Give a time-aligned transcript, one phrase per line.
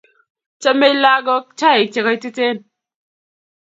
[0.61, 2.57] Chamei lagoik chaik che koititen